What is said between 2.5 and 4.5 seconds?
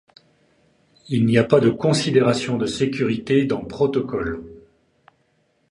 de sécurité dans protocole.